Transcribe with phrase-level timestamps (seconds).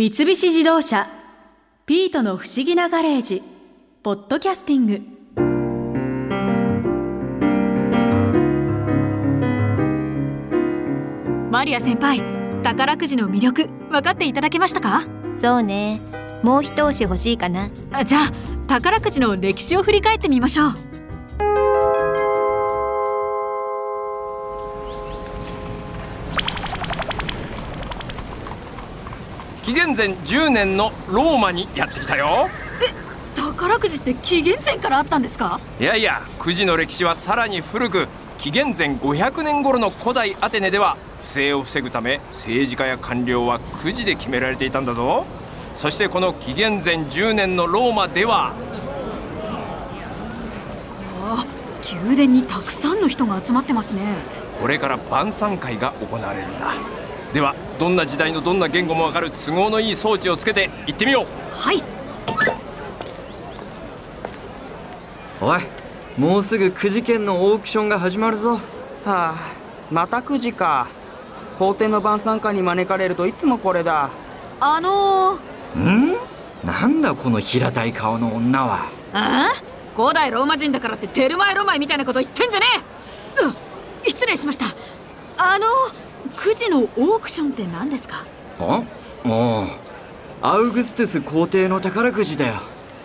[0.00, 1.06] 三菱自動車
[1.84, 3.42] 「ピートの不思議なガレージ」
[4.02, 5.02] 「ポッドキャスティング」
[11.52, 12.22] マリア先輩
[12.62, 15.04] 宝くじの魅力分かっていただけましたか？
[15.38, 16.00] そうね。
[16.42, 17.68] もう一押し欲しいかな。
[17.92, 18.32] あじゃあ
[18.68, 20.89] 宝くじの歴史を振り返ってみましょう
[29.70, 32.48] 紀元前10年のローマにやってきたよ。
[33.36, 35.60] 宝くじって紀元前からあったんですか？
[35.78, 45.24] いやいやくじの歴史はさらに古く紀元前500年頃の古代アテネでは不正を防ぐため政治家や官僚はくじで決められていたんだぞ。
[45.76, 48.52] そしてこの紀元前10年のローマでは
[51.22, 51.46] あ
[52.04, 54.00] 宮殿にたくさんの人が集まってますね。
[54.60, 56.74] これから晩餐会が行われるんだ。
[57.32, 61.26] ではどんな時代のどんな言語もわかる都合のいい装置をつけて行ってみよう。
[61.58, 61.82] はい。
[65.40, 65.60] おい
[66.18, 68.56] もうすぐくじ券のオークションが始まるぞ。
[68.56, 68.60] は
[69.06, 69.34] あ
[69.90, 70.88] またくじか。
[71.58, 74.10] 皇帝の晩餐会に招かれるといつもこれだ。
[74.60, 76.16] あのー、ん？
[76.62, 78.90] なんだこの平たい顔の女は。
[79.14, 79.62] ああ？
[79.96, 82.66] 古代ローマ人だからってテルマエロマエみたいなこと言ってんじゃね
[83.40, 83.44] え。
[83.46, 83.56] うん
[84.06, 84.66] 失礼しました。
[85.38, 85.66] あの
[86.40, 88.24] くじのオークションって何ですか？
[88.58, 88.82] あ？
[89.24, 89.66] もう
[90.40, 92.54] アウグストゥス皇帝の宝くじだよ。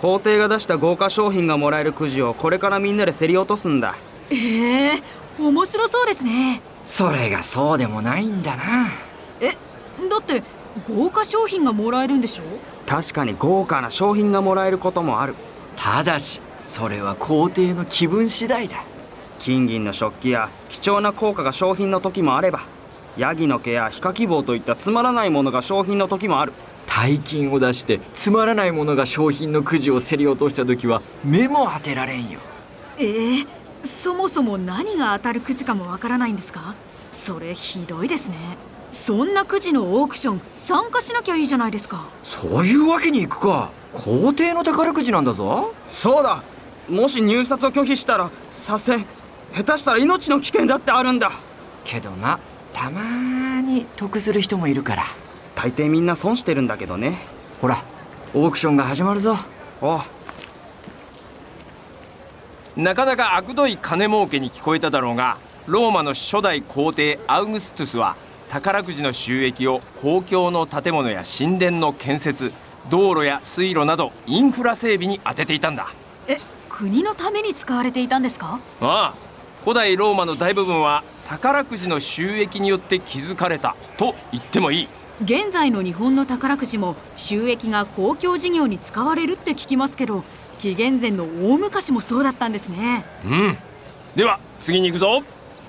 [0.00, 3.96] 皇帝が出した豪華商品がもらえるくじをこれからみんなで競り落とすんだ。
[4.30, 5.02] ええ
[5.40, 6.62] 面白そうですね。
[6.84, 8.90] それがそうでもないんだな。
[9.40, 9.54] えだ
[10.18, 10.44] って
[10.88, 12.42] 豪華商品がもらえるんでしょ？
[12.86, 15.34] 確かに豪華な商品がもらえることもある。
[15.76, 18.84] ただしそれは皇帝の気分次第だ。
[19.40, 22.60] 金銀の食器や貴重な硬貨が商品の時もあれば
[23.16, 26.52] ヤギの毛やヒカキ棒といったつまらないものが商品の時もある。
[26.86, 32.38] 大金を出してつまらないものが商品のくじを競り落とした時は目も当てられんよ。
[32.98, 33.46] ええ
[33.84, 36.74] そもそも何が当たるくじかもわからないんですか？
[37.12, 38.36] それひどいですね。
[38.90, 42.06] そんなくじのオークション参加しなきゃいいじゃないですか。
[42.22, 43.70] そういうわけにいくか。
[43.92, 45.74] 皇帝の宝くじなんだぞ。
[45.88, 46.42] そうだ。
[46.88, 49.06] もし入札を拒否したら左遷。
[49.54, 51.32] 下手したら命の危険だってあるんだ。
[51.84, 52.38] けどな
[52.74, 55.04] たまーに得する人もいるから。
[55.54, 57.16] 大抵みんな損してるんだけどね。
[57.62, 57.82] ほら
[58.34, 59.36] オークションが始まるぞ。
[59.80, 60.00] おう。
[62.76, 68.16] なかなか悪どい金儲けに聞こえただろうがローマの初代皇帝アウグストゥスは
[68.50, 72.52] 宝くじの収益を公共の建物や神殿の建設
[72.90, 75.92] 道路や水路などインフラ整備に充てていたんだ。
[76.26, 78.58] え国のために使われていたんですか？
[78.80, 79.14] ああ
[79.62, 84.88] 古代ローマの大部分は宝くじの収益によって築かれたと言ってもいい。
[85.22, 90.24] 現在の日本の宝くじも収益が公共事業に使われるって聞きますけど
[90.58, 93.04] 紀元前の大昔もそうだったんですね。
[93.24, 93.56] うん。
[94.16, 95.22] では次に行くぞ。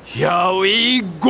[0.06, 1.30] Here we go!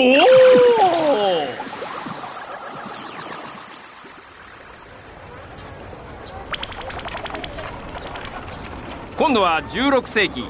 [9.17, 10.45] 今度は16世紀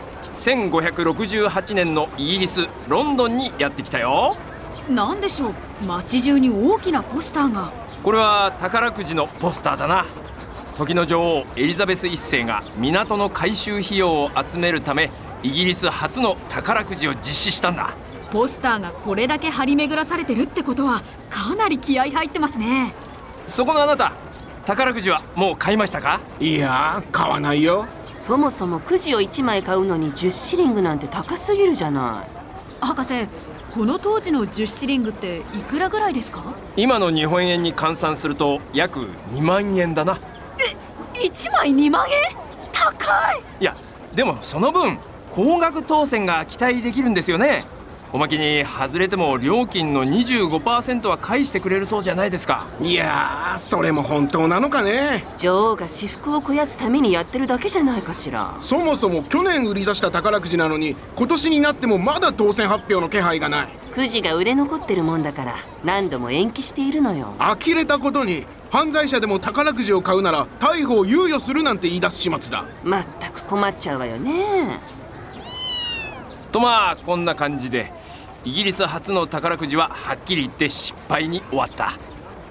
[0.46, 4.38] 1568年のイギリスロンドンにやってきたよ。
[4.88, 5.54] 何でしょう？
[5.88, 7.72] 街中に大きなポスターが。
[8.04, 10.06] これは宝くじのポスターだな。
[10.78, 15.10] 時の女王エリザベス1世が港の改修費用を集めるため
[15.42, 17.96] イギリス初の宝くじを実施したんだ。
[18.32, 22.94] ポスターがこれだけ張り巡らされてるってことはかなり気合入ってますね。
[23.48, 24.14] そこのあなた
[24.68, 26.20] 宝くじはもう買いましたか？
[26.40, 27.88] いやー買わないよ
[28.25, 32.25] そもそもくじを1枚買うのに10シリングなんて高すぎるじゃな
[32.81, 32.84] い。
[32.84, 33.28] 博士
[33.72, 36.56] この当時の10シリングっていくらぐらいですか？
[36.75, 40.19] 今の日本円に換算すると約2万円だな。
[41.14, 42.35] 1枚2万円？
[42.74, 43.44] 高い！
[43.59, 43.78] いや
[44.16, 44.97] でもその分
[45.31, 47.68] 高額当選が期待できるんですよね
[48.16, 52.66] おまけに外れても料金の25%は返してくれるそうじゃないですか。
[52.81, 55.26] いやーそれも本当なのかね。
[55.38, 58.56] 女王が私腹を肥やすためにやってるだけじゃないかしら。
[58.62, 63.67] そもそも去年売り出した宝くじなのに今年になってもまだ当選発表の気配がない。
[63.94, 67.34] くじが売れ残ってるもんだから何度も延期しているのよ。
[67.38, 72.64] 呆れたことに犯罪者でも宝くじを買うなら逮捕を猶予するなんて言い出す始末だ。
[72.82, 74.79] まったく困っちゃうわよね。
[76.53, 77.91] とまあこんな感じで
[78.46, 81.94] イギリス初の宝くじははっきり言って失敗に終わった。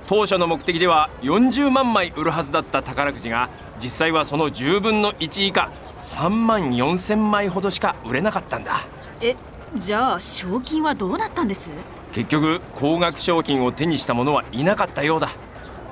[0.06, 3.48] 当初の目的では40万枚売るはずだった宝くじが
[3.82, 5.70] 実際はその10分の1以下
[6.00, 8.82] 3万4千枚ほどしか売れなかったんだ。
[9.22, 9.36] え
[9.76, 11.70] じゃあ賞金はどうなったんです？
[12.12, 15.30] 結局高額賞金を手にした者はいなかったようだ。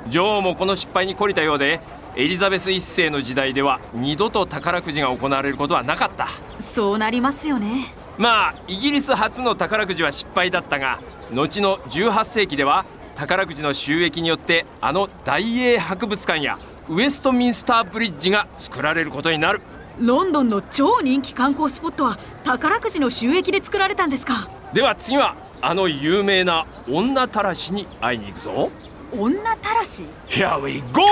[0.08, 1.80] 女王もこの失敗に懲りたようで
[2.16, 6.28] エリザベス1世の時代では二度と宝くじが行われることはなかった。
[6.60, 11.00] そうなりますよねまあイギリス初の宝くじは失敗だったが
[11.32, 19.60] 後の18世紀では宝くじの収益によってあの大英博物館やウェストミンスターブリッジが作られることになる。
[19.98, 24.48] ロンドンの超人気観光スポットは宝くじの収益で作られたんですか？
[24.72, 28.70] では次はあの有名な女たらしに会いに行くぞ。
[29.16, 31.02] 女たらし？Here we go!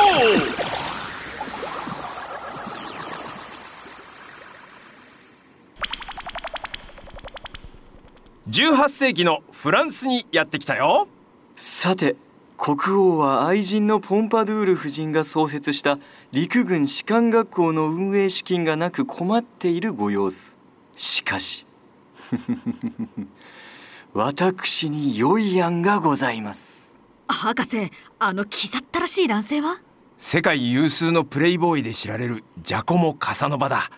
[8.51, 11.07] 18世紀のフランスにやってきたよ。
[11.55, 12.17] さて
[12.59, 16.01] 国王は愛人のポンパドゥール夫人が創設した
[16.33, 20.59] 陸軍士官学校の運営資金がなく困っているご様子。
[20.97, 21.65] しかし
[24.15, 26.97] 私に良い案がございます。
[27.29, 29.81] 博士あのキザったらしい男性は？
[30.19, 33.93] 世界有数のプレイボーイで知られるジャコモ・カサノバだ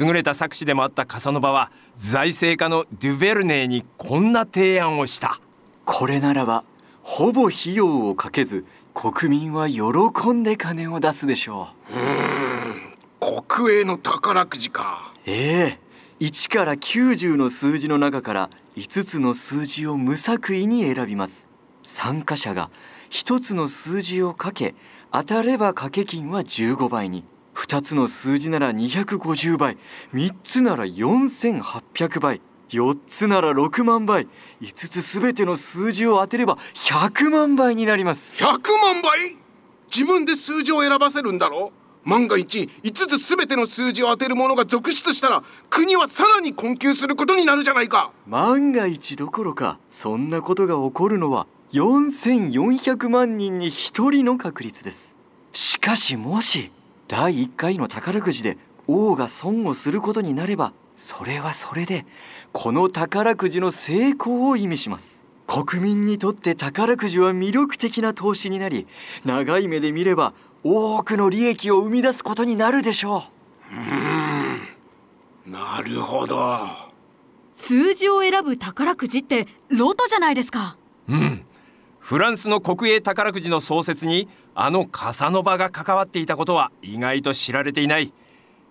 [0.00, 5.40] 優れた作詞でもあったカサノバは財政家のデュベルネーにこんな提案をした。
[5.84, 6.64] これならば
[7.02, 9.82] ほぼ費用をかけず国民は喜
[10.30, 13.44] んで金を出すでしょう。
[13.44, 15.12] 国営の宝くじか。
[15.26, 15.90] ええ
[16.20, 21.48] 1から90の数字の中から5つの数字を無作為に選びます。
[21.82, 22.70] 参加者が
[23.10, 24.74] 1つの数字をかけ
[25.12, 27.24] 当たれば掛け金は15倍に
[27.54, 29.76] 2つの数字なら250倍
[30.14, 34.28] 3つなら4800倍4つなら6万倍
[34.60, 38.42] 5つすべての数字を当てれば100万倍になります。
[38.42, 39.36] 100万倍？
[39.92, 41.72] 自分で数字を選ばせるんだろ？
[42.04, 48.12] 万が一5つすべての数字を当てる者が続出したら国はさらに困窮することになるじゃないか。
[48.26, 55.16] 万が一どころかそんなことが起こるのは4400万人に1人の確率です。
[55.52, 56.70] しかしもし
[57.10, 62.06] 第1回の宝くじで王が損をすることになればそれはそれで
[62.52, 65.24] この宝くじの成功を意味します。
[65.48, 68.86] 国民にとって宝くじは魅力的な投資になり
[69.24, 73.24] 長い目で見れば多くの利益を生み出すことになるでしょ
[73.72, 73.74] う。
[73.74, 75.52] うん。
[75.52, 76.60] なるほど。
[77.54, 80.76] 数字を選ぶ宝くじってロトじゃないですか。
[81.08, 81.44] うん。
[81.98, 88.12] フランスの国営宝くじの創設にあのカサノバが関わっていたことは意外と知られていない。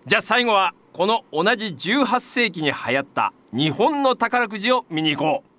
[0.06, 5.50] じゃあ最後はこの同じ18世紀に流行った日本の宝くじを見に行こう。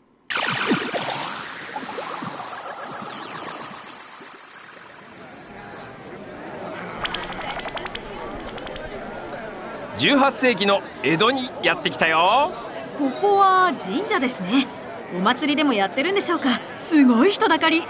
[9.97, 12.51] 18世紀の江戸にやってきたよ。
[12.97, 14.67] ここは神社ですね。
[15.15, 16.49] お祭りでもやってるんでしょうか。
[16.87, 17.83] すごい人だかり。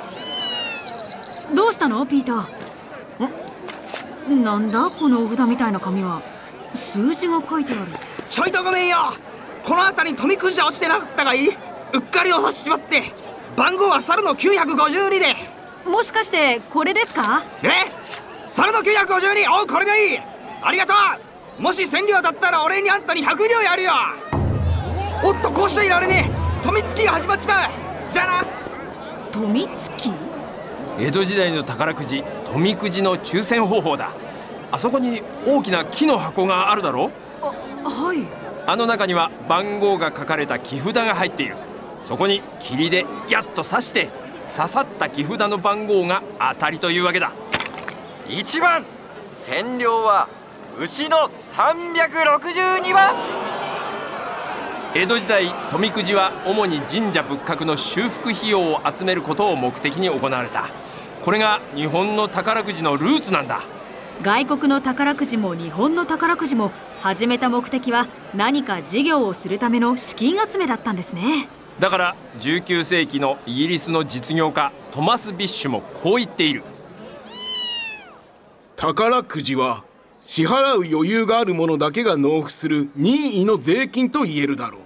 [1.53, 4.33] どうしたのピーター？
[4.33, 6.21] んなんだこのお札みたいな紙は？
[6.74, 7.92] 数字が書いてある。
[8.30, 8.98] ちょいとごめんよ。
[9.65, 11.50] この辺りに富くじは落ちてなかったがいい。
[11.50, 11.51] う
[11.98, 13.03] っかり落としちまって
[13.57, 15.36] 番号は猿の952で。
[15.86, 17.44] もしかしてこれですか？
[17.63, 17.92] え？
[18.53, 20.19] 猿の952おうこれがいい。
[20.62, 20.94] ありがと
[21.59, 21.62] う。
[21.62, 23.92] もし1000両だったら俺にあんたに100両やるよ。
[25.24, 26.65] おっとこうしちゃいられねえ。
[26.65, 27.69] 富月が始まっちまう。
[28.12, 28.45] じゃあな。
[29.31, 30.12] 富月
[30.99, 34.11] 江戸時代の宝くじ富くじの抽選方法だ。
[34.71, 38.25] あそこに大きな木の箱があるだろあはい。
[38.67, 41.55] あの中には番号が書かれた木札が入っている。
[42.07, 44.10] そこに霧でやっと刺して
[44.55, 46.21] 刺さった木札の番号が
[46.53, 47.31] 当たりというわけだ。
[48.27, 48.86] 1番
[49.39, 50.27] 千両は
[50.79, 53.15] 牛の362番
[54.93, 60.69] 江戸時代富くじは主に神社仏閣の修復費用を集めることを目的に行われた。
[61.24, 63.62] これが日本の宝くじのルーツなんだ。
[64.21, 71.48] 外国の宝くじも日本の宝くじも始めた目的は何か事業をするための資金集めだったんですね。
[71.79, 76.63] だから19世紀のイギリスの実業家トマス・ビッシュもこう言っている。
[78.75, 79.86] 宝くじは
[80.23, 84.81] 支払う余裕がある者だけが納付する任意の税金と言えるだろう。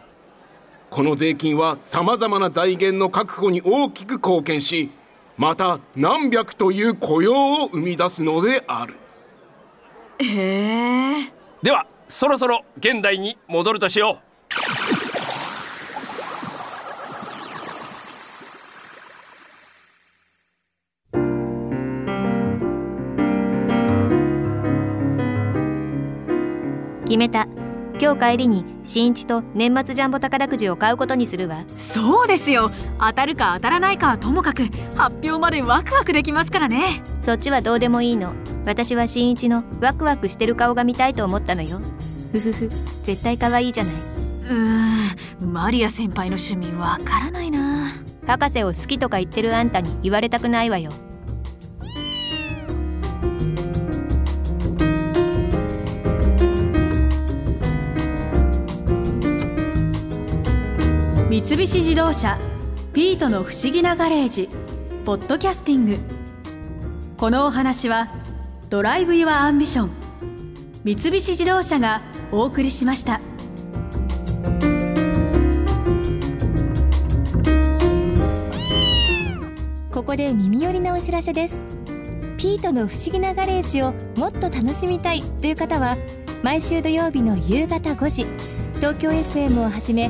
[0.90, 4.92] この税金はさまざまな財源の確保に大きく貢献し
[5.38, 8.96] また何百という雇用を生み出すのである。
[10.20, 11.34] へえ。
[11.62, 14.35] ではそろそろ現代に戻るとしよう
[27.16, 27.48] 決めた。
[27.98, 31.64] 今日帰りに新一と年末ジャンボ宝くじを買うことにするわ。
[31.70, 32.70] そうですよ。
[33.00, 34.64] 当たるか当たらないかはともかく
[34.98, 37.02] 発表までワクワクできますからね。
[37.22, 38.34] そっちはどうでもいいの。
[38.66, 41.80] 私は新一のワクワクしてる顔が見たいと思ったのよ。
[42.34, 42.70] ふふふ。
[43.06, 43.94] 絶対可愛いじゃない。
[43.94, 45.54] うーん。
[45.54, 47.92] マリア先輩の趣味わからないな。
[48.28, 50.92] 博士を好きとか言ってるあんたに言われたくないわよ
[61.36, 62.40] 三菱自動車
[62.94, 64.48] ピートの不思議なガレージ
[65.04, 65.98] ポッドキャスティング
[67.18, 68.08] このお話は
[68.70, 69.90] Drive your Ambition
[70.86, 72.02] 三菱自動車が
[72.32, 73.20] お送りしました。
[79.92, 81.56] ここで耳寄りなお知らせです
[82.38, 85.98] ピートの不思議なガレージをもっと楽しみたいという方は
[86.44, 88.26] 毎週土曜日の夕方5時
[88.76, 90.10] 東京 FM をはじめ